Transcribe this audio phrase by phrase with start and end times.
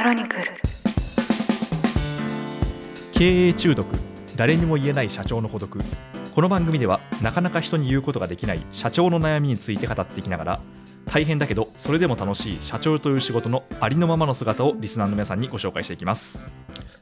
[0.00, 0.44] クロニクル
[3.12, 3.86] 経営中毒
[4.34, 5.78] 誰にも言えない社長の孤独
[6.34, 10.60] この番組ではなかなか人に言うことができない社長の悩みについて語っていきながら
[11.04, 16.48] 大変だけどそれでも楽しい社長という仕事のありのままの姿をリスナーの皆さんにご紹介していきます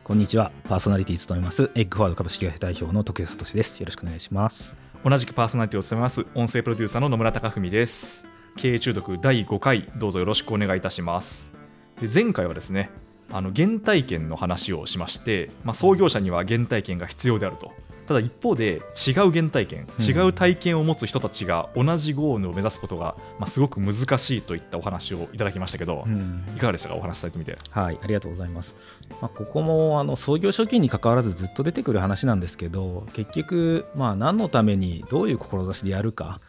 [0.02, 0.50] こんにちは。
[0.64, 3.78] パーソナリティ務めます、エッグフォワード株式会社代表の徳安聡です。
[3.78, 4.76] よろしくお願いします。
[5.04, 8.24] 同じくパーソナリティを務めます音声プロデューサーの野村貴文です
[8.56, 11.57] 経営中毒第5回どうぞよろしくお願いいたします
[12.00, 12.90] で前回はですね
[13.30, 17.72] あの原体験の話をしまして、まあ、創業者には原体験が必要であると。
[18.06, 20.02] ただ一方で違う原体験うん。
[20.02, 26.42] 違う体験を持つ人たちが同じゴールを目指すことが、まあ、すごく難しいといったお話をいただきましたけど、うん。
[26.56, 26.94] いかがでしたか？
[26.94, 27.58] お話しされてみて。
[27.70, 28.74] はい、ありがとうございます。
[29.20, 36.40] まあ、ここもあの創業初期に関わらずずっと出てくる話なんですけど、結局、まあ、何のためにどういう志でやるか、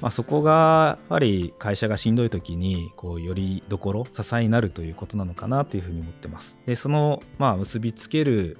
[0.00, 6.58] まあ、そこがやっぱり会社がしんどい時にこうよりどころ支えになるということなのかなというふうに思ってます。
[6.66, 8.58] でその、まあ、結びつける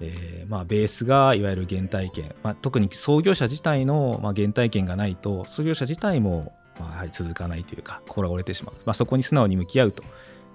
[0.00, 10.04] えーまあ、ベースがいわゆる原体験、まあ、特に創業者自体の、まあ、原体験がないと創業者自体も、まあ、やはり続かないというか心が折れてしまう、まあ、そこに素直に向き合うと。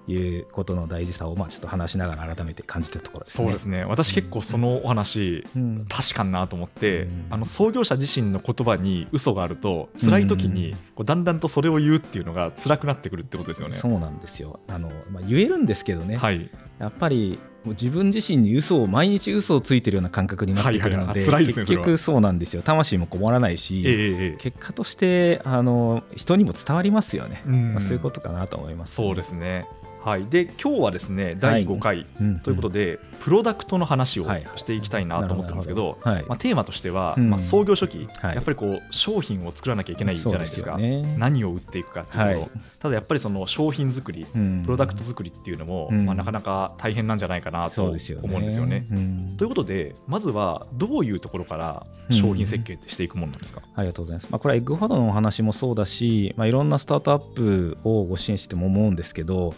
[0.06, 3.44] いうことの大事さを、まあ、ちょっと話しながら改めて感じてるところですね。
[3.44, 3.84] そうですね。
[3.84, 5.86] 私結構そのお話、うん。
[5.88, 7.26] 確かになと思って、うん。
[7.30, 13.74] あの創業者自身の言葉に嘘があると辛い時にこうだんだんとそれを言うっていうのが辛くなってくるってことですよね。
[13.74, 14.60] そうなんですよ。
[14.68, 22.62] あの、まあ、言えるんですけどね、はい、やっぱりもう自分自身に嘘を毎日嘘をついてるような感覚になってくるので,、結局そうなんですよ。
[22.62, 27.72] 魂もこもらないし、ええええ結果としてあの人にも伝わりますよね、うん。
[27.74, 29.66] まあ、そういうことかなと思います、そうですね。
[30.04, 34.46] はい、で今日はですね第5回うんということで、プロダクトの話をはい。
[34.56, 37.30] していきたいなと思ってますけど、まあ、テーマとしては、うん。
[37.30, 38.34] まあ、創業初期、はい。
[38.34, 40.78] やっぱりこう商品を作らなきゃいけないじゃないですか。
[41.16, 44.62] 何を売っていくかっていうのただやっぱりその商品作りうん。
[44.64, 46.04] プロダクト作りっていうのも、うん。
[46.04, 48.86] まあ、なかなか大変なんじゃないかなと思そうんですよね。
[48.90, 49.34] うん。
[49.38, 54.28] ということでまずはどういうところから商品設計ってしていくものなんですか、ありがとうございます。
[54.30, 59.54] まあ、これはエッグフォワードのお話もそうだし、まあ、いろんなスタートアップをご支援しても思うんですけど、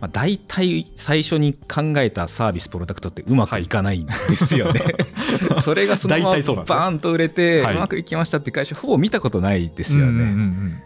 [0.00, 4.80] まあ、大体最初に考えたサービス、プロダクトってうまくいかないんですよね。
[5.62, 10.22] それがそのままバーンと売れて、はいうまくいきましたって会社、ほぼ見たことないですようんうんうんね。
[10.24, 10.40] うんう
[10.70, 10.82] ん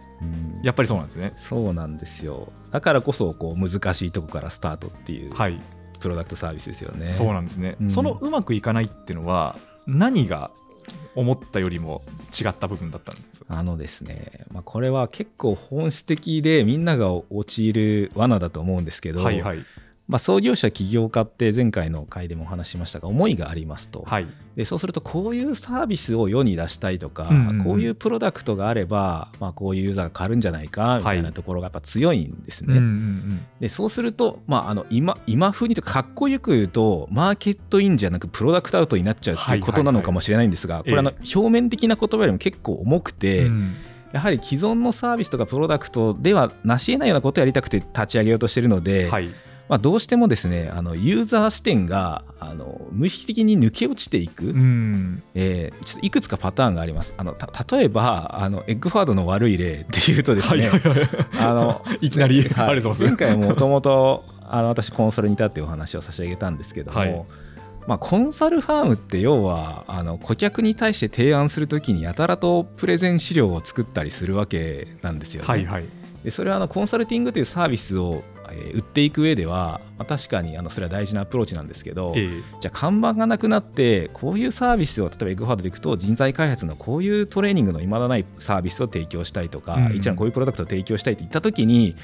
[0.61, 1.31] やっぱりそうなんですね。
[1.37, 2.51] そうなんですよ。
[2.71, 5.59] だからこそこう難しいとこからスタートっていうはい、
[6.01, 7.11] プロダクトサービスですよね。
[7.11, 9.55] そうなんですね、うんそのうまくいかないっていうのは
[9.87, 10.51] 何が
[11.15, 12.03] 思ったよりも
[12.39, 19.65] 違った部分だったんですかあのですね、まあ、これは結構本質的でみんなが陥る罠だと思うんですけど、はいはい
[20.09, 24.27] まあ、創業者起業家って前回の回でもお話ししましたが思いがありますと、はい。
[24.55, 27.59] でそうするとこういうサービスを世に出したいとか、うんうん。
[27.59, 32.77] うんこういうプロダクトがあれば、まあ、こういうユーザーが変わるんじゃないかみたいなところがやっぱ強いんですね。
[32.77, 43.75] うんうんでそうすると、まあ、あの今今風にとかかっこよく言うとマーケットインじゃなくプロダクトアウトになっちゃうっていうことなのかもしれないんですが、これあのえ表面的な言葉よりも結構重くうて、んうん。
[44.11, 49.29] やはり既存のサービスとかプロダクトでは成し得ないようなことをやりたくて立ち上げようとしているので、はい
[49.69, 55.23] まあ、どうしてもですねあのユーザー視点があの無意識的に抜け落ちていく、うん。
[55.35, 57.13] えーちょっといくつかパターンがあります。
[57.17, 62.49] あのた例えばあのエッグファードの悪い例 っていうとですね、はい きなり、
[62.97, 67.25] 前回もともとあの私コンサルにいたっていうお話を差し上げたんですけども、はい。
[67.87, 75.47] まあ、コンサルファームって要はあの顧客に対して提案するときにやたらとプレゼン資料を作ったりするわけなんですよね。
[75.47, 75.85] はいはい。
[76.23, 91.95] でそれはあのコンサルティングというサービスを、えー売っていく上では、まあ、確かにあのそれは大事なアプローチなんですけど、えじゃあ看板がなくなってこういうサービスを例えばエッグファードでいくと人材開発のこういうトレーニングの今だないサービスを提供したいとか、うん一覧こういうプロダクトを提供したいって言った時に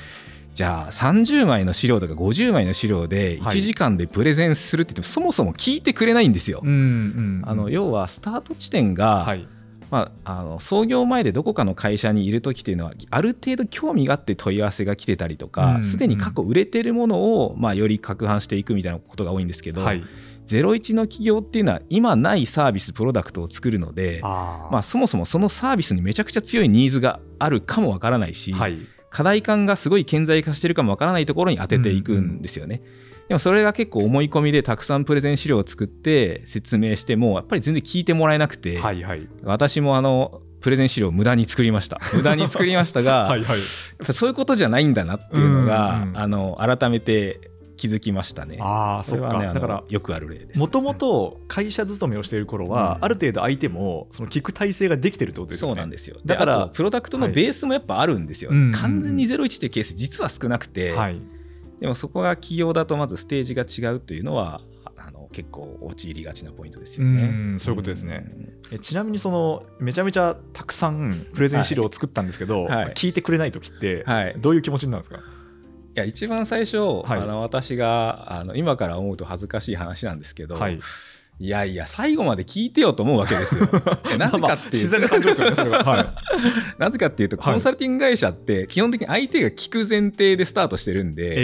[0.56, 3.57] じゃあ30枚の資料とか50枚の資料ではい。
[3.57, 6.62] 1時間でプレゼンするって言っても、そもそも聞いてくれないんですよ。
[6.63, 9.47] あの要はスタート地点が、はい
[9.91, 20.04] まあ、あの創業前でどこかの会社にいる時っていうのはある程度興味があって問い合わせが来てたりとうんかすで、に過去売れてるものを、まあ、より攪拌していくみたいなことが多いんですけど、はい。
[20.48, 28.77] 01の企業っていうのは今ないサービスプロダクトを作るのでまあ、そもそもそのサービスにめちゃくちゃ強いニーズがあるかもわからないし、はい。
[29.09, 32.81] 課題感がすごい顕在化してるかもわからないところに当てていくんですよね。
[33.27, 43.63] でもそれが結構思い込みでたくさんプレゼン資料を作って説明してもやっぱり全然聞いてもらえなくて、はいはい私もあのプレゼン資料を無駄に作りました 無駄に作りましたが、はいはいや
[44.04, 48.57] っぱそういうことじゃないんだなっていうのが、うんうんあの改めて気づきましたね。
[48.62, 50.60] ああそっかだからよくある例です。
[50.60, 55.75] もともと会社勤めをしている頃は、うんある程度相手もその聞く体制ができてるってことですよね。
[55.75, 56.18] そうなんですよ。
[56.25, 58.51] だからら、プロダクトのベースもやっぱあるんですよ。
[58.51, 61.21] はい完全に01っていうケース、実は少なくて、はい。
[61.85, 64.61] ででもそこが企業だとまずステージが違うというのは
[64.97, 67.21] あの結構陥りがちなポイントですよね。
[67.21, 68.25] うんそういうことですね。
[68.71, 72.75] えちなみにそのめちゃめちゃたくさんプレゼン資料を作ったんですけど、はい。
[72.85, 75.19] はい聞いてくれない時ってはい、いどういう気持ちになるんですか、
[75.93, 77.11] や一番最初、はい。
[77.11, 80.69] あの私があの今から思うと恥ずかしい話なんですけど、は
[81.39, 83.67] い、いやいや最後まで聞いてよと思うわけですよ。
[84.11, 84.71] えなぜまあかっていう。
[84.73, 86.07] 自然な感じですよねそれが、 はい、
[86.77, 87.53] なぜかっていうとはい。
[87.53, 91.35] コンサルティング会社って基本的に相手が聞く前提でスタートしてるんで、え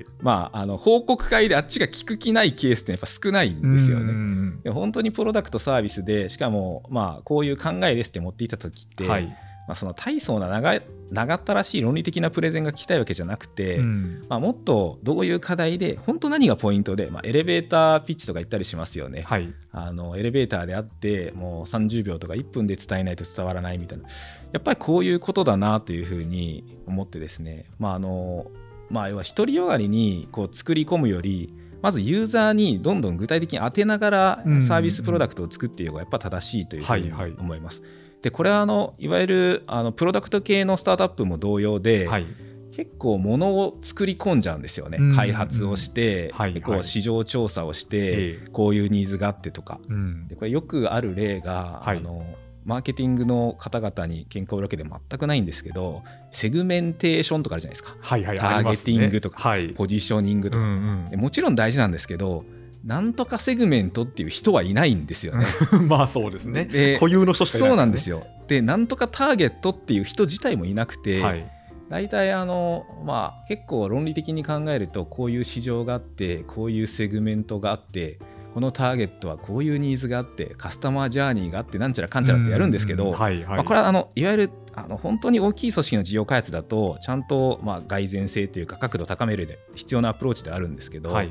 [0.00, 4.70] えまあ、あの報告会であっちが聞く気ないケースってやっぱ少ないんですようね。
[4.70, 9.36] 本当にプロダクトサービスでしかもまあこういう考えですって持っていった時って、はい、
[9.66, 14.24] まあ、その大層な長い長ったらしい論理的なプレゼンが聞きたいわけじゃなくて、うん。
[14.28, 19.22] まあ、もっとどういう課題で本当何がポイントで、まあ、エレベーターピッチとか言ったりしますよね。
[19.22, 24.04] はい、あのエレベーターであってもう30秒とか1分で伝えないと伝わらないみたいな。
[24.52, 27.66] やっぱりこういうことだなというふうに思ってですね。
[27.78, 28.50] まああの
[28.90, 37.36] まあ要は独りよがりにこう作り込むよりまずユーザーにどんどん具体的に当てながらうんサービスプロダクトを作っている方がやっぱ正しいというふうにはいはい。
[37.38, 37.82] 思います。
[38.24, 42.26] でこれはあのいわゆるあのプロダクト系のスタートアップも同様で、はい、
[42.74, 45.14] 結構物を作り込んじゃうんですよね、うん。
[45.14, 48.48] 開発をして、はいはいでこう市場調査をして、ええ。
[48.50, 49.78] こういうニーズがあってとか。
[49.90, 50.26] うん。
[50.26, 51.98] でこれよくある例が、はい。
[51.98, 52.24] あの
[52.64, 57.94] マーケティングの方々に喧嘩を売るわけで全くないんですけどセグメンテーションとかあるじゃないですか。
[58.00, 58.38] はいはい。
[58.38, 61.04] ターゲティングとかはい、ポジショニングとか、ん。
[61.10, 62.46] でもちろん大事なんですけど
[62.84, 65.46] なんとかセグメントっていう人はいないんですよね。
[65.72, 66.66] うん、まあそうですね。
[66.66, 71.50] で固有の人しかいないそうなんですよ、よでなんとかターゲットっていう人自体もいなくて、はい、
[71.88, 78.18] 大体あの、まあ、結構論理的に考えるとこういう市場があってこういうセグメントがあって
[78.52, 83.44] このターゲットはこういうニーズがあってカスタマージャーニーがあってなんちゃらかんちゃらってやるんですけど、うはいはい。
[83.46, 91.30] まあ、これはあのいわゆるあの本当に大きい組織の事業開発だとちゃんとまあ蓋然性というか角度を高めるで必要なアプローチであるんですけど、はい、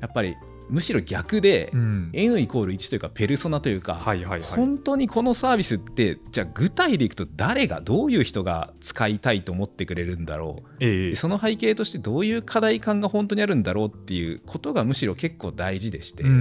[0.00, 0.34] やっぱり
[0.68, 2.10] むしろ逆で、うん。
[2.12, 4.50] N イコール1というかペルソナというか、はいはいはい。
[4.50, 10.68] 本当にこのサービスってじゃあ具体でいくと誰がどういう人が使いたいと思ってくれるんだろう。
[10.80, 11.10] ええ。
[11.10, 16.32] でその背景としてどういう課題感が本当にあるんだろうっていうことがむしろ結構大事でして、うんう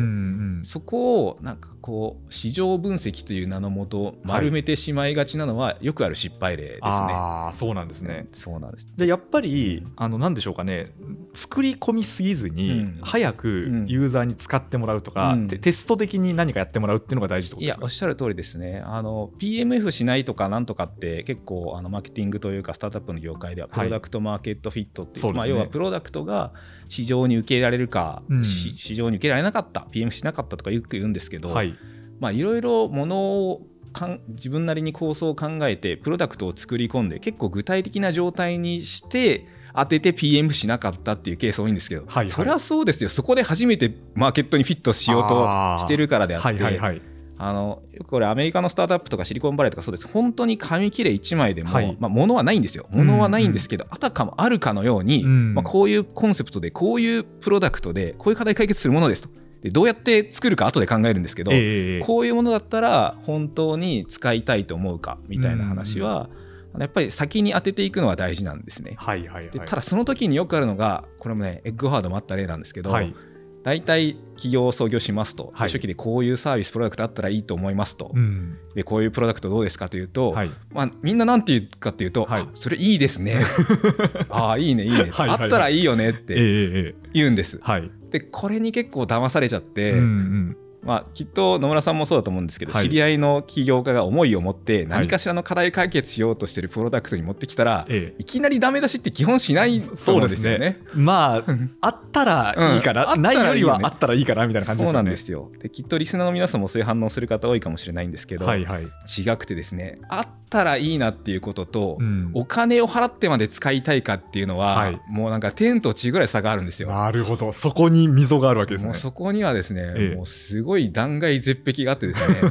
[0.62, 0.62] ん。
[0.64, 6.80] そこをなんかこう市場分析という名のもと丸めてしまいがちなのはよくある失敗例ですね。
[6.84, 8.28] ああそうなんですね。
[8.34, 8.88] そうなんです。
[8.94, 10.92] じゃあやっぱりあの何でしょうかね。
[11.34, 13.00] 作り込みすぎずに、うん。
[13.04, 15.48] 早くユーザーに使ってもらうとか、うん。
[15.48, 17.80] テテスト的に何かやってもらうっていうのが大事ってことですか？
[17.80, 18.84] いやおっしゃる通りですね。
[18.86, 26.52] あの PMF しないとかなんとかって結構あのマーケティングというかスタートアップの業界ではプロダクトマーケットフィットっていう,、まあ、要はプロダクトが
[26.90, 28.44] 市場に受け入れられるか、うん。
[28.44, 31.76] し市場に受け入れられなかった PM しなかったとかよく言うんですけど、はい。
[32.20, 33.62] まあいろいろものを
[33.94, 42.30] かん自分なりに構想を考えてプロダクトを作り込んで結構具体的な状態にして当てて PM しなかったっていうケース多いんですけど、はいはい。
[42.30, 43.10] そりゃそうですよ。
[43.10, 45.46] そこで初めてマーケットにフィットしようと
[45.80, 50.08] してるからであってはいはいはいあのよくこれアメリカのスタートアップとかシリコンバレーとかそうです。
[50.08, 51.98] 本当に紙切れ1枚でも、はい。
[52.00, 52.88] まあ、物はないんですよ。
[52.90, 55.54] 物はないんですけど、あたかもあるかのように、うん。
[55.54, 59.30] まあ、こういうコンセプトでこういうプロダクトでこういう課題解決するものですと。
[59.62, 66.30] でどうやって作るか後で考えるんですけど、ええこういうものだったら本当に使いたいと思うかみたいな話は、
[66.78, 68.96] やっぱり先に当てていくのは大事なんですね。
[68.98, 69.50] はいはいはい。
[69.50, 73.16] でただその時によくあるのがこれもねエッグハードもあった例なんですけど、はい
[73.64, 75.68] 大体企業を創業しますと、はい。
[75.68, 78.58] 初期でこういうサービスプロダクトあったらいいと思いますと、うん。
[78.76, 80.52] でこういうプロダクトどうですかというと、はい。
[80.72, 82.42] まあ、みんななんて言うかっていうと、はい。
[82.42, 83.44] あそれいいですね。
[84.30, 85.12] ああいいねいいね。
[85.14, 86.96] あったらいいよねっええてええ。
[87.14, 87.60] 言うんです。
[87.62, 87.90] はい。
[88.12, 90.58] でこれに結構騙されちゃって、うんうん
[90.88, 92.86] まあ、きっと野村さんもそうだと思うんですけど、はい。
[92.86, 98.16] 知り合いの起業家が思いを持って何かしらの課題解決しようとしてるプロダクトに持ってきたら、ええ。
[98.20, 100.82] いきなりダメ出しって基本しないと思うんですよね。
[100.94, 101.46] まあ
[101.82, 103.22] あったらいいかな、うん。
[103.22, 104.94] ないよりはあったらいいかなみたいな感じですよね。
[104.94, 105.52] そうなんですよ。
[105.60, 112.32] できっとリスナーの皆さんもそういう反応する方多いかもしれないんですけど、はいはい、違くてですねあったらいいなっていうことと、うん。
[112.34, 115.02] お金を払ってまで使いたいかっていうのは、はい。
[115.10, 116.90] もうなんか天と地ぐらい差があるんですよ。
[116.90, 117.52] なるほど。
[117.52, 118.90] そこに溝があるわけですね。
[118.90, 120.16] もうそこにはですね、ええ。
[120.16, 122.38] もうすごい断崖絶壁があってですね。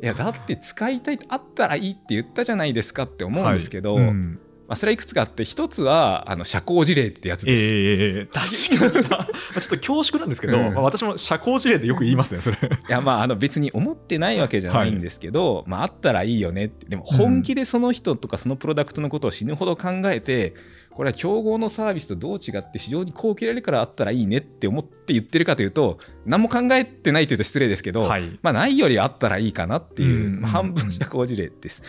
[0.00, 4.04] いやだって使いたいあったらいいって言ったじゃないですかって思うんですけど、はい。
[4.04, 4.40] うん。
[4.68, 8.76] まあ、それはいくつかあって一つはあの社交辞令ってやつえです。
[8.76, 9.08] え確かに。
[9.08, 10.74] な まあちょっと恐縮なんですけど、うん。
[10.74, 12.56] まあ私も社交辞令でよく言いますねそれ。
[12.56, 16.86] いやまああの別に思ってないわけじゃないんですけど、まあ、あったらいいよねって。
[16.86, 20.54] でも本気でその人とかそのプロダクトのことを死ぬほど考えて
[20.98, 28.36] これは競合のサービスとどう違って市場にこう受けられるからあったらいいねって思って言ってるかというと何も考えてないというと失礼ですけど、はい。
[28.42, 30.40] まあ、ないよりあったらいいかなっていう、うん。
[30.40, 31.84] まあ半分社交辞令です。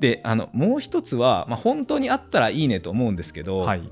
[0.00, 3.88] であのもう一つは、まあ、本当にあったらいいねと思うんですけど、はい。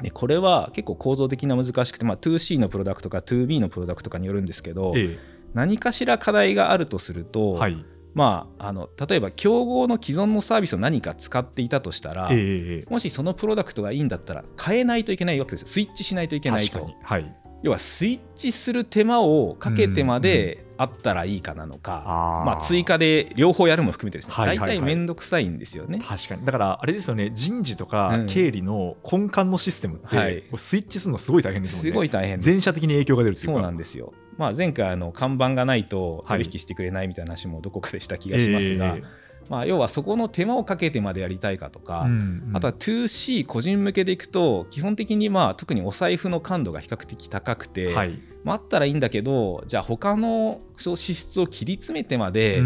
[0.00, 5.18] でこれは結構構造的な難しくて、まあ、2C のプロダクトか 2B のプロダクトかによるんですけど、え
[5.52, 7.84] 何かしら課題があるとすると、えはい
[8.16, 15.60] まあ、あの例えば競合の既存のサービスを何か使っていたとしたら、ええええもしそのプロダクトがいいんだったら変えないといけないわけです。
[15.60, 16.72] よスイッチしないといけないと。
[16.72, 16.96] 確かに。
[17.02, 17.36] はい。
[17.62, 22.46] 要はスイッチする手間をかけてまであったらいいかなのか、あー。
[22.46, 24.68] まあ、追加で両方やるも含めてですね、はいはいはい。
[24.70, 26.00] 大体面倒くさいんですよね。
[26.02, 26.46] 確かに。
[26.46, 27.32] だからあれですよね。
[27.34, 28.26] 人事とうかん。
[28.28, 30.40] 経理の根幹のシステムって、はい。
[30.40, 31.90] こうスイッチするのすごい大変ですもんね。
[31.90, 33.52] すごい大変全社的に影響が出るっていうか。
[33.52, 34.14] そうなんですよ。
[34.38, 39.02] まあ、前回あの看板がないとはい取引してくれないみたいな話もどこかでした気がしますが、え
[39.48, 42.56] まあ、要はそこの手間をかけてまでやりたいかとか、えうんうん。
[42.56, 48.18] あとは 2C 個人向けでいくと基本的にまあ特にお財布の感度が比較的高くて、はい。
[48.44, 52.62] まあ、あったらいいんだけどじゃあ他のそう支出を切り詰めてまで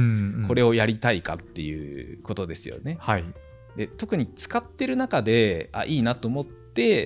[0.46, 2.96] これををやりたいかっていうことですよね。
[3.00, 3.24] はい。
[3.76, 6.59] で特に使ってる中であいいなと思って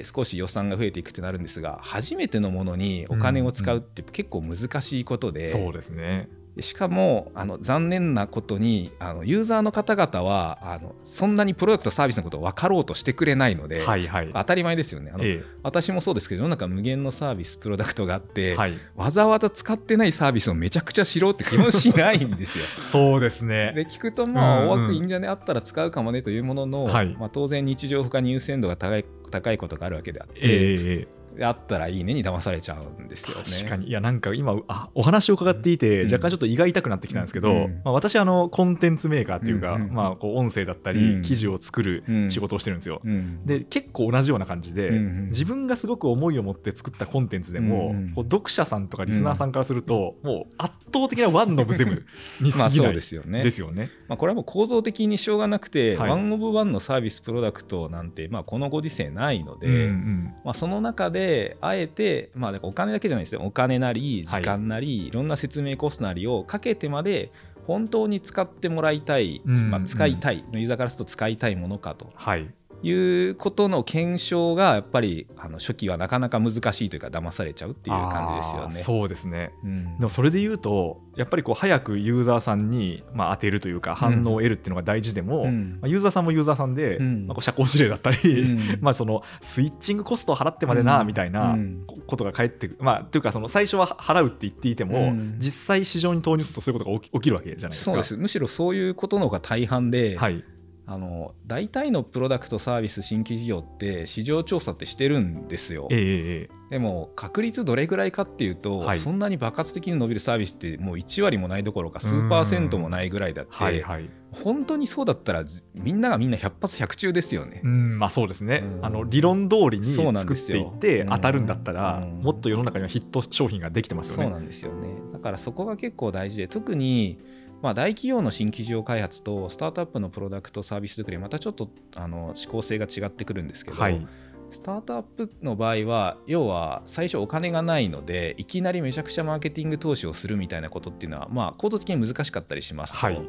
[0.04, 6.28] 少し予算が増えていくってなるんですが初めてのものにお金を使うって結構難しいことで,、そうですね。
[6.60, 14.30] しかもあの残念なことにあのユーザーの方々はあのそんなにプロダクトサービスのことを分かろうとしてくれないので、はいはい。
[14.32, 15.10] 当たり前ですよね。
[15.12, 18.78] あの、え私もそうですけど世の中無限のサービスプロダクトがあって、えはい。
[18.94, 22.64] わざわざ使ってないサービスをめちゃくちゃ知ろうって基本しないんですよ。
[22.80, 23.72] そうですね。
[23.74, 25.26] で聞くとまあ大枠いいんじゃね？
[25.26, 27.16] あったら使うかもねというものの、はい。
[27.18, 33.44] まあ、当然日常負荷に優先度が高い高いことがあるわけであって、ええあったらいいねに騙されちゃうんですよね。
[33.44, 33.88] 確かに。
[33.88, 36.12] いやなんか今あお話を伺っていて、うん。
[36.12, 37.80] 若干ちょっと胃が痛くなってきたんですけど、うん。
[37.84, 39.82] まあ、私あのコンテンツメーカーっていうか、うん。
[39.82, 39.92] うん。
[39.92, 41.22] まあ、こう音声だったり、うん。
[41.22, 42.30] 記事を作るうん。
[42.30, 43.00] 仕事をしてるんですよ。
[43.04, 43.44] うん。
[43.44, 44.96] で結構同じような感じで、うん。
[44.96, 45.26] うん。
[45.26, 47.96] 自分がすごく思いを持って作ったコンテンツでも、うん。
[47.96, 48.12] うん。
[48.14, 52.04] こう読者さんとかリスナーさんからすると、もう圧倒的なワンオブゼム
[52.40, 53.42] に過ぎない ですよね。
[53.42, 53.90] ですよね。
[54.08, 56.10] まあ、これはもう構造的にしょうがなくて、はい。
[56.10, 60.34] ワンオブワンのサービスプロダクトなんて、まあ、このご時世ないので、うんうん。
[60.44, 61.23] まあ、その中で
[61.60, 63.42] あえて、まあ、お金だけじゃないですよ。
[63.44, 67.30] お金なり時間なり、い、ろんな説明コストなりをかけてまで
[67.66, 72.10] 本当に使ってもらいたい、うんまあ、使いたい、ユーザーからすると使いたいものかと。
[72.14, 72.48] はい
[72.84, 78.72] いうことの検証がやっぱりあの初期はなかなか難しいというか騙されちゃうっていう感じですよね。
[78.72, 79.52] そうですね。
[79.64, 79.98] うん。
[79.98, 85.78] でもそれで言うとやっぱりこう早くユーザーさんに、まあ、当てるというか反応を得るっていうのが大事でも、うん。
[85.80, 87.26] まあ、ユーザーさんもユーザーさんで、うん。
[87.26, 88.78] まあ、こう社交辞令だったり、うん。
[88.82, 91.06] まあそのスイッチングコストを払ってまでな、うん。
[91.06, 91.84] みたいなうん。
[91.86, 95.36] こことが返ってくる、まあというかその最初は払うって言っていても、うん。
[95.38, 97.90] 実際市場に投入するとそういうことが起き起きるわけじゃないですか。
[97.92, 98.16] そうです。
[98.16, 100.44] むしろそういうことの方が大半で、はい、
[100.86, 105.88] あの大体のプロダクトサービス新規事業って市場調査ってしてるんですよ。
[105.90, 108.98] ええええでも確率どれぐらいかっていうと、はい。
[108.98, 114.10] そんなに爆発的に伸びるサービスってもう1割もないどころか数パーセントもないぐらいだって、はいはい。
[114.32, 117.60] 本当にそうだったらずみんながみんな100発100中ですよね。
[117.62, 118.84] うんまあそうですね、うん。
[118.84, 121.08] あの理論通りにそうなん作っていってうん。
[121.10, 122.22] 当たるんだったら、うん。
[122.22, 124.22] もっと世の中にはヒット商品ができてますよね。
[124.24, 124.88] そうなんですよね。
[125.12, 127.18] だからそこが結構大事で特に
[127.64, 134.06] まあ大企業の新規事業開発とスタートアップのプロダクトサービス作りはまたちょっとあの思考性が違ってくるんですけど、はい。
[134.50, 143.20] スタートアップの場合は要は最初お金がないのでいきなりめちゃくちゃマーケティング投資をするみたいなことっていうのはまあ構造的に難しかったりしますと、はい。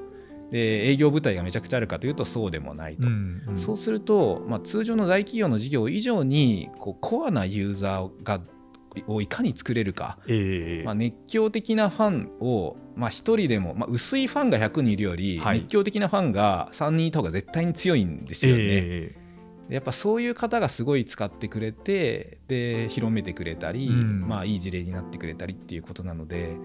[0.52, 3.08] で営業部隊がめちゃくちゃあるかというとそうでもないと。
[3.08, 3.58] うんうん。
[3.58, 8.42] そうすると、まあ、通常の大企業の事業以上にこうコアなユーザーが
[9.08, 10.86] をいかに作れるか、ええ。
[10.86, 15.62] まあ、熱狂的なファンを、まあ、1人でも、まあ、薄いファンが100人いるより、はい。
[15.62, 18.62] 熱狂的なファンが3人いた方が絶対に強いんですよね。
[18.64, 19.16] え
[19.68, 24.28] やっぱそういう方がすごい使ってくれてで広めてくれたり、うん。
[24.28, 26.56] まあ、いい事例になってくれたりっていうことなので、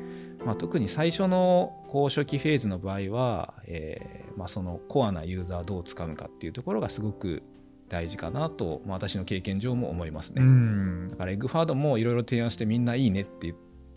[0.45, 7.43] まあ、特に最初のこう初期フェーズの場合は、えーまあ、そのコアなユーザーをどう使うのかっていうところがすごく
[7.91, 10.47] 大事かなと、まあ、私の経験上も思いますえね。
[10.47, 13.55] うんだからエッグファードもいろいろ提案してみんないいねって言っ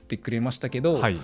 [0.07, 1.19] てくれましたけど、はい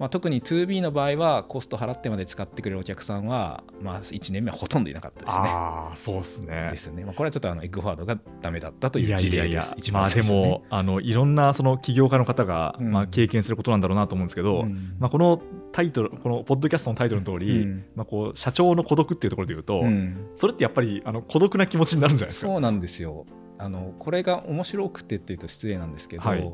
[0.00, 5.42] まあ、特に 2B の場合はコスト払ってまで使ってくれるお客さんは、まあ、1年目はほとんどいなかったですね。
[5.46, 7.04] ああそうですねですね。
[7.04, 9.74] まあ、これはちょっとあのエッグファードがダメだったといいうや事いやいや例です。
[9.76, 15.42] 一まあでもあのいろんなその起業家の方が、うんまあ、経験することなんだろうなと思うんですけど、うんまあ、この
[15.72, 22.50] タイトルこのポッドキャストのタイトルの通り、うんまあ、こう社長の孤独っていうところで言うと、うんそれってやっぱりあの孤独な気持ちになるんじゃないですか？
[22.50, 23.26] そうなんですよ。
[23.58, 26.52] あのこれが面白くてっていうと失礼なんですけど、はい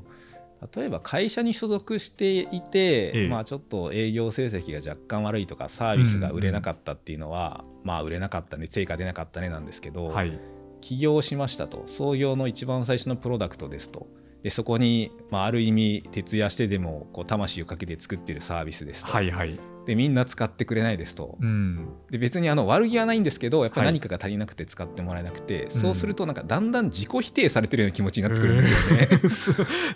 [0.74, 3.28] 例えば会社に所属していて、ええ。
[3.28, 10.38] まあ、ちょっと営業成績が若干悪いとかサービスが売れなかったっていうのは、まあ売れなかったね成果出なかったねなんですけど、はい。
[10.80, 11.82] 起業しましたと。
[11.86, 14.06] 創業の一番最初のプロダクトですと。
[14.42, 21.88] でそこに、まあ、ある意味徹夜してでもこう魂をかけて作ってるサービスですと、はいはいでみんな使ってくれないですと、うん。
[22.10, 23.88] で別にあの悪気はないんですけどやっぱはい。
[23.88, 29.08] 何かが足りなくて使ってもらえなくて、そうするとなんかだんだん自己否定されてるような気持ちになってくるんですよね。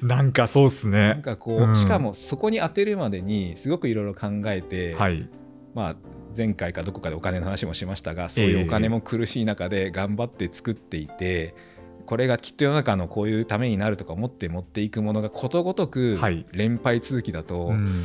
[0.00, 0.06] うん。
[0.08, 1.72] なんかそうっすなんねかこうん。
[1.72, 5.28] うしかもそこに当てるまでにすごくいろいろ考えて、はい。
[5.74, 5.96] まあ、
[6.36, 11.54] 前回かどこかでお金の話もしましたがそういうお金も苦しい中で頑張って作っていて、
[12.06, 16.44] これがきっと世の中のこういうためになるとか思って持っていくものがことごとくはい。
[16.52, 18.04] 連敗続きだと、うん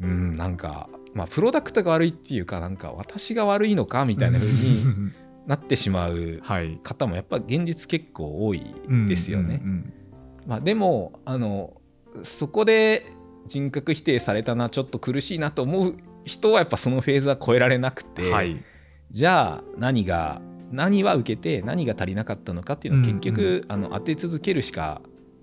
[0.00, 5.12] うん、なんか、まあ、プロダクトが悪いっていうかなんか私が悪いのかみたいな風に
[5.46, 6.78] なってしまうはい。
[6.82, 8.74] 方もやっぱ現実結構多い
[9.08, 9.62] ですよね。
[10.46, 11.80] まあ、でもあの
[12.22, 13.06] そこで
[13.46, 18.62] 人格否定されたなちょっと苦しいなと思う人はやっぱそのフェーズは超えられなくうて、んはい。
[19.10, 20.40] じゃあ何が
[20.72, 23.56] 何は受けて何が足りなかったのかっていうのは結局、うん。
[23.58, 25.00] うあの当て続けるしか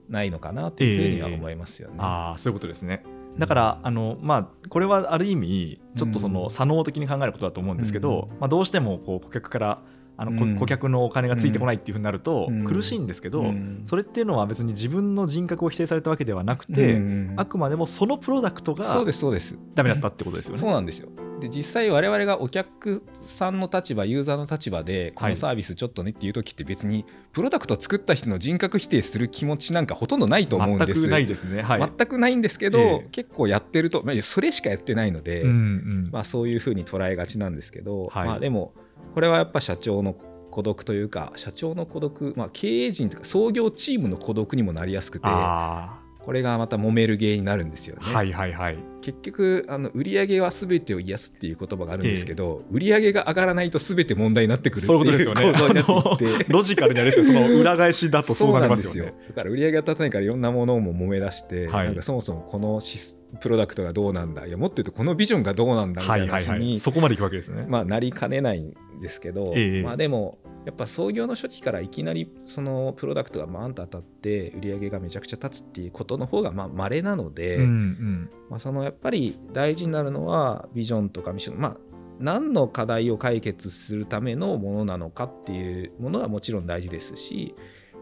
[0.10, 1.96] ないのかなというふうには思いますよね。
[2.00, 3.04] ああそういうことですね
[3.38, 9.82] だからあのまあこれはある意味ちょっとその左脳的に考えることだと思うんですけど、まあ、どうしてもこう顧客から
[10.16, 12.66] あの顧客のお金がついてこないっていうふうになるとうん。
[12.66, 13.82] 苦しいんですけど、うん。
[13.86, 17.34] それっていうのは別に自分の人格を否定されたわけではなくて、うん。
[17.36, 19.58] あくまでもそのプロダクトがそうですそうです。
[19.74, 20.60] ダメだったってことですよね。
[20.60, 21.10] そうなんですよ
[21.40, 25.34] で実際我々がお客さんの立場ユーザーの立場でこはい。
[25.34, 31.02] のサービスちょっとねっていう時って別にプロダクトを作った人の人格否定する気持ちなんかほとんどないと思うんです。
[31.02, 31.62] 全くないですね。
[31.62, 31.92] はい。
[31.98, 33.08] 全くないんですけど、ええ。
[33.12, 38.28] 結構やってると、まあ、それしかやってないので、うんうんまあ、そういうふうに捉えがちなんですけど、はい。
[38.28, 38.74] まあ、でも
[39.14, 40.16] これはやっぱ社長の
[40.52, 48.02] 孤独というか社長の孤独、まあ、経営陣とか創業チームの孤独にもなりやすくてあこれがまた揉める原因になるんですよね。
[48.06, 48.78] あ、はいはいはい。
[49.02, 56.46] 結局あの売上は全てを癒すっていう言葉があるんですけど、売上が上がらないと全て問題になってくるってそういうことですよね。
[56.48, 57.42] ロジカルにあれですよ。
[57.42, 59.00] その裏返しだとそうなりますよね。
[59.00, 66.46] そうなんですよだから売上が立たないからいろんなものも揉め出して、はいなんかそもそもこのシスプロダクトがどうなんだいやもっと言うとこのビジョンがどうなんだみたはいいはいはい。
[66.46, 67.66] な話にそこまでいくわけですね。
[67.68, 78.30] まあなりかねないんですけど、ええまあでもやっぱ創業の初期からいきなりそのプロダクトがバーンと当たって売り上げがめちゃくちゃ立つっていうことの方がまあ稀なので、うんうん。
[78.50, 81.78] まあ、そのやっぱり大事になるのはビジョンとかミッションまあ
[82.20, 87.56] 何の課題を解決するためのものなのかっていうものはもちろん大事ですし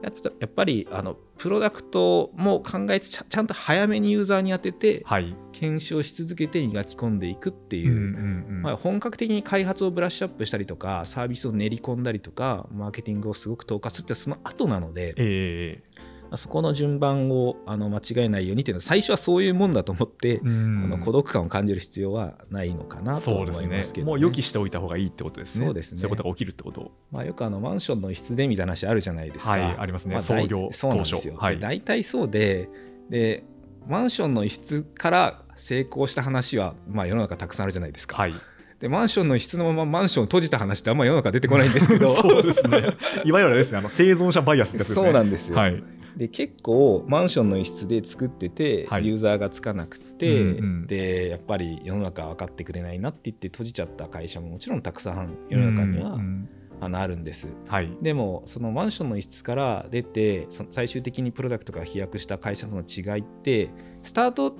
[0.04, 5.36] やっぱりあのプロダクトも考えてちゃちゃんと早めにユーザーに当ててはい。
[5.52, 7.82] 検証し続けて磨き込んでいくってう。
[7.82, 8.62] んいうう、んうん。
[8.64, 15.84] まあ、本格的に開発をブラッシュアップしたりとかサービスを練り込んだりとかマーケティングをすごく投下するってその後なので、ええ
[16.32, 25.66] まあそこの順番をあの間違えないようにっていうのは最初はそういうもんだと思って、うんあの孤独感を感じる必要はないのかなと思いそうですねますけど、もう予期しておいた方がいいってことですね。
[25.66, 26.92] そうですねそういうことが起きるってこと。
[27.12, 29.52] まあ、よくあのマンションの一室でみたいな話あるじゃないですか。
[29.52, 31.36] はいありますねあ創業大そうなんですよ。
[31.36, 32.70] はいで大体そうで
[33.10, 33.44] で
[33.88, 38.16] マンションの一室から成功した話は、まあ、世の中たくさんあるじゃないですか。
[38.16, 38.34] はい。
[38.80, 42.98] でマンションの一室のままマンションを閉じた話ってあんま世の中出てこないんですけど そうですね。
[43.26, 45.04] いわゆるですね、あの生存者バイアスってやつですね。
[45.04, 45.58] そうなんですよ。
[45.58, 45.84] はい。
[46.18, 49.08] で結構マンションの一室で作ってて、はい。
[49.08, 50.88] ユーザーがつかなくて、うんうん。
[50.88, 56.50] でやっぱり世の中分かってくれないなって言って閉じちゃった会社ももちろんたくさん世の中には、うんうん。
[56.84, 57.48] あのあるんです。
[57.68, 57.96] はい。
[58.02, 63.70] でもそのマンションの一室から出てその最終的にプロダクトが飛躍した会社との違いって
[64.02, 64.56] スタート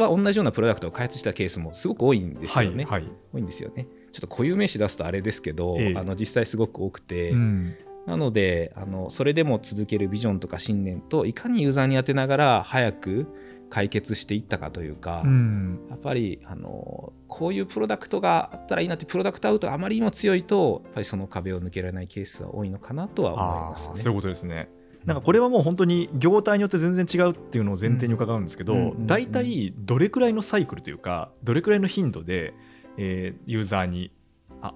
[0.00, 3.02] は同じようなプロダクトを開発したケースもすごく多いんですよね、はい。
[3.02, 3.12] はい。
[3.32, 3.88] 多いんですよね。
[4.12, 5.94] ちょっと固有名詞出すとあれですけど、ええ。
[5.96, 7.74] あの実際すごく多くて、うん
[8.06, 13.26] なのであのそれでも続けるビジョンとか信念といかにユーザーに当てながら早く
[13.70, 23.96] 解決していったかというか、うんやっぱりあのこういうプロダクトがあったらいいなってプロダクトアウトがあまりにも強いとやっぱりその壁を抜けられないケースは多いのかなとは思いますね。
[23.96, 24.68] そういうことですね。
[25.04, 32.54] なんかこれはもう本当に業態によって全然違うっていうのを前提に伺うんですけど、うんうんうんうん大体どれくらいのサイクルというかどれくらいの頻度で、
[32.96, 34.23] えーユーザーにあ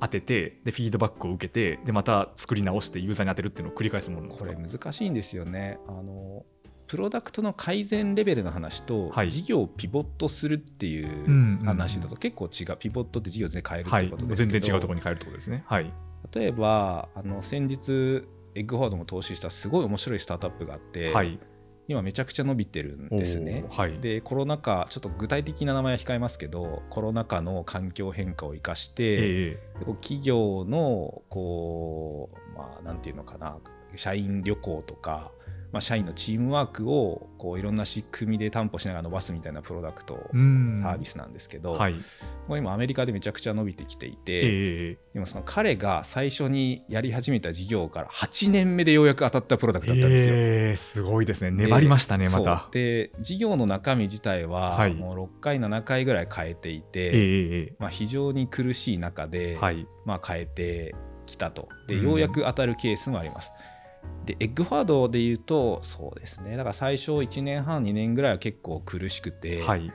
[0.00, 4.44] 当ててでフィードバックを受けてでまた作り直してユーザーに当てるっていうのを繰り返すものこか？
[4.46, 5.78] れ難しいんですよね。
[5.88, 6.44] あの
[6.86, 15.64] プロダクトの改善レベルの話と、はい事業をピボットするっていんう話だと結構違う、ピボットって事業全然変えるってことですけど、全然違うところに変えるってことですね。
[15.66, 15.92] はい。
[16.34, 21.38] 例えばあの先日エッグフォワードも投資したすごい面白いスタートアップがあって、はい。
[21.88, 23.98] 今めちゃくちゃ伸びてるんですねはい。
[23.98, 33.56] でコロナ禍ちょっと具体的な名前は控えますけどコロナ禍の環境変化を生かして、えこう企業のこうまあなんていうのかな
[33.96, 35.32] 社員旅行とか
[35.72, 40.80] まあ、社員のチームワークをこういろんな仕組みで担保しながら伸ばすみたいなプロダクト、うん。
[40.82, 41.96] サービスなんですけど、はい。
[42.48, 44.98] 今アメリカでめちゃくちゃ伸びてきていて、ええ。
[45.12, 50.34] でもその彼が最初にやり始めた事業から8年目でようやく当たったプロダクトだったんですよ。
[50.34, 51.50] ええすごいですね。
[51.50, 52.68] 粘りましたねでまた。
[52.70, 54.94] で事業の中身自体ははい。
[54.94, 59.86] もう6回7回ぐらい変えていて、えええまあ、非常に苦しい中で、えはい。
[60.06, 60.94] まあ、変えて
[61.26, 61.68] きたと。
[61.86, 62.04] でうん。
[62.04, 63.52] ようやく当たるケースもあります。
[64.24, 66.56] でエッグファードで言うとそうですね。
[66.56, 69.92] だから最初1年半2年ぐらいは結構苦しくて、はい。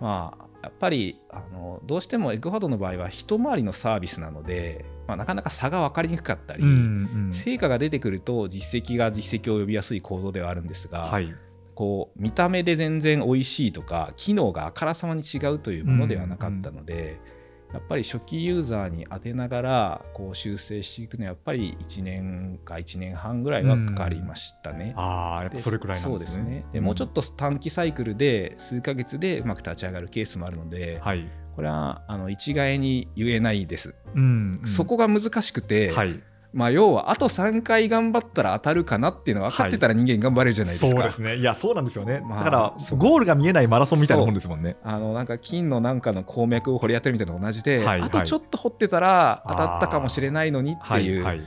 [0.00, 7.32] まあやっぱりあのどうしてもエッグファードの場合は一回りのサービスなので、まあ、なかなか差が分かりにくかったり、うんうん。
[7.32, 11.32] 成果が出てくると実績が実績を呼びやすい構造ではあるんですが、はい。
[11.76, 17.20] こう見た目で全然美味しいとか機能があからさまに違うというものではなかったので、
[17.72, 24.94] やっぱり初期ユーザーに当てながらこう修正していくのはやっぱり1年か1年半ぐらいはかかりましたね。
[24.96, 26.28] ああやっぱそれくらいなんですね。
[26.28, 26.66] そうですね。
[26.72, 31.28] でもうちょっと短期サイクルで数ヶ月でうまく立ち上がるケースもあるので、はい。
[31.54, 33.94] これはあの一概に言えないです。
[34.14, 34.66] うんうん。
[34.66, 36.22] そこが難しくて、はい
[36.58, 40.90] まあ、要はあと3回頑張ったら当たるかなっていうのが分かってたら人間頑張れるじゃないですか。
[40.90, 41.36] そうですね。
[41.36, 44.76] いやそうなんですよね、まあだからゴールが見えないマラソンみたいなもんですもんね。
[44.82, 51.46] あのなんか金のなんかの鉱脈を掘り当てるみたいな同じで、はいあとちょっと掘ってたら当たったかもしれないのにっていう、はいはい。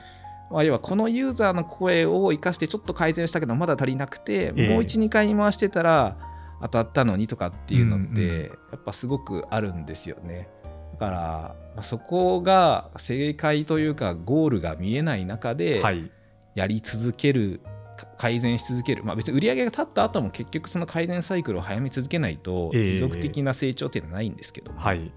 [0.50, 4.70] まあ、要はこのユーザーの声を生かしてちょっと改善したけどまだ足りなくて、ええ。
[4.70, 6.16] もう12回に回してたら
[6.62, 10.48] 当たったのにとかっていうのって、やっぱすごくあるんですよね。
[10.61, 10.61] だ
[11.02, 16.12] から、まあそこが正解というかゴールが見えない中ではい。
[16.54, 17.62] やり続ける、
[17.98, 22.86] か改善し続ける、まあ、別に売り上げが立った後も結局その改善サイクルを早め続けないとええ。
[22.86, 24.74] 持続的な成長っていうのはないんですけど。
[24.74, 25.12] も、はい。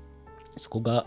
[0.57, 1.05] そこが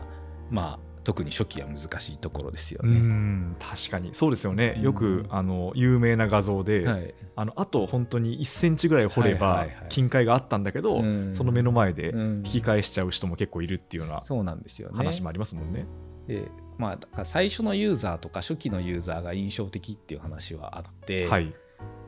[0.51, 2.99] まあ特に初期は難しいところですようね。
[2.99, 4.13] ん確かに。
[4.13, 4.77] そうですよね。
[4.81, 11.33] よくうんあの有名な画像で、はい、あのあと本当に1センチぐらい掘れば金塊があったんだけど、うん。
[11.33, 12.37] その目の前でうん。
[12.39, 14.97] 引き返しちゃう人も結構いるっていうようなそうなんですよね。
[14.97, 15.85] 話もありますもんね。
[16.27, 21.53] でまあ、だから最初のユーザーとか初期のユーザーが印象的っていう話はあって、はい、だ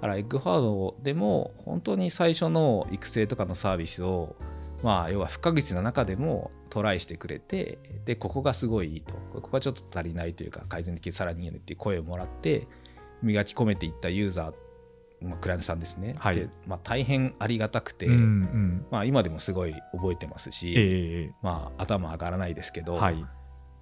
[0.02, 4.36] からエッグファードでも本当に最初の育成とかのサービスを、
[4.84, 9.14] まあ、要は不可欠な中でもトライしてくれてでここがすごいいいと。
[9.34, 12.68] ここがちょっと足りないというか改善できるさらにいいよねっていう声をもらって
[13.22, 16.36] 磨き込めていったユーザー、まあ、クライアントさんですね、はい。
[16.36, 18.86] でまあ、大変ありがたくて、うんうん。
[18.92, 23.26] まあ、今でもすごい覚えてますし、えまあ、頭上がらないですけど、えはい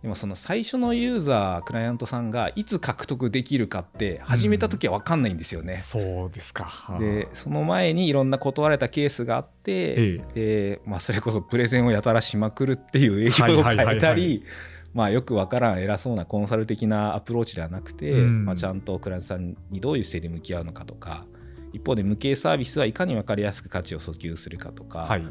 [0.08, 5.74] でもその最初のユーザークライアントさんがいつ獲得できるかって始めた時は分かんないんですよね。
[5.74, 6.96] そうですか。
[6.98, 14.46] でその前にいろんな断られたケースがあって、えでまあ、それこそプレゼンをやたらしまくるっていう営業を変えたり
[14.94, 21.26] まあよくわからん偉そうなコンサル的なアプローチではなくて、うんまあ、ちゃんとクライアントさんにどういう姿勢で向き合うのかとか
[21.74, 25.28] 一方で無形サービスはいかに分かりやすく価値を訴求するかとか、はい、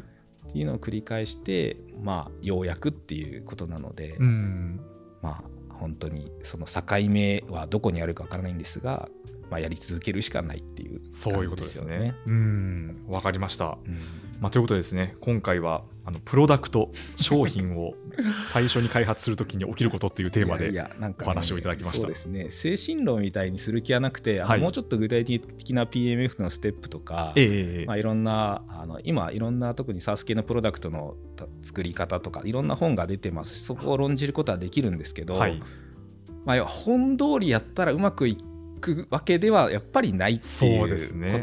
[0.57, 4.79] っていうのを繰り返して、まあ、ようやくっていうことなので、うん
[5.21, 9.07] まあ本当にその境目はどこにあるかわからないんですが、
[9.51, 12.15] まあ、やり続けるしかないっていうそういうことです感じね。
[12.25, 13.77] うんわかりました。
[13.85, 17.93] うんまあ、ということでですね今回はあのプロダクト商品を
[18.51, 20.71] 最初に開発するときに起きることっていうテーマで
[21.21, 21.99] お話をいただきました。
[21.99, 22.49] そうですね。
[22.49, 24.61] 精神論みたいにする気はなくて、はい。
[24.61, 35.61] もうちょっと具体的な PMF のステップとか、ええまあ、いろんなあの今いろんな特に SARS 系のプロダクトのた作り方とかいろんな本が出てますしそこを論じることはできるんですけど、はい、
[36.45, 38.56] まあ、本通りやったらうまくいく
[39.09, 40.87] わけではやっぱりないっていそうこ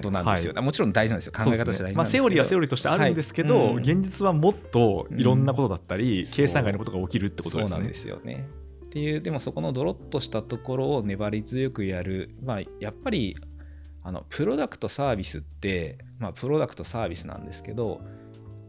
[0.00, 1.32] となんですよ、もちろん大事なんですよ。
[1.32, 3.78] 考え方として大事なんですけど、まあ、セオリーはセオリーとしてあるんですけど、はいうん。
[3.78, 6.30] 現実はもっといろんなことだったり、うん。
[6.30, 7.70] 計算外のことが起きるってことですね。
[7.70, 8.48] そうなんですよね。
[8.84, 13.36] っていうでもそこのドロッとしたところを粘り強くやる、まあ、やっぱり
[14.04, 18.00] あのプロダクトサービスって、まあ、プロダクトサービスなんですけど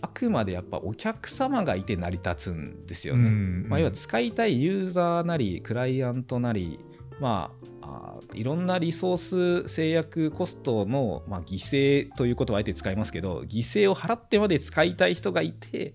[0.02, 3.28] あくまでやっぱお客様がいて成り立つんですよね。
[3.28, 3.66] うん。
[3.70, 6.80] まあ、要は使いたいユーザーなりクライアントなり、
[7.20, 15.94] まあ、あいろんなリソース制約コストの、まあ、犠牲という言葉をあえて使いますけど犠牲を払ってまで使いたい人がいて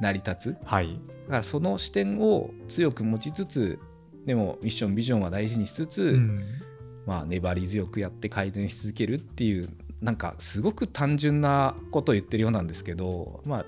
[0.00, 3.78] 成り立つはい、だからその視点を強く持ちつつ
[4.26, 6.44] でもミッションビジョンは大事にしつつ、うん
[7.06, 9.68] まあ、粘り強くやって改善し続けるっていう
[10.00, 13.64] なんかすごく単純なことを言ってるようなんですけど、まあ、